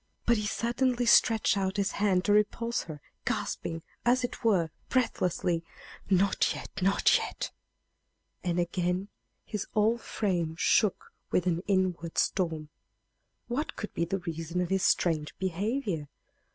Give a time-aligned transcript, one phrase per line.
[0.25, 5.63] But he suddenly stretched out his hand to repulse her, gasping, as it were, breathlessly,
[6.09, 7.51] "Not yet not yet!"
[8.43, 9.09] and again
[9.45, 12.69] his whole frame shook with an inward storm.
[13.47, 16.09] What could be the reason of his strange behavior?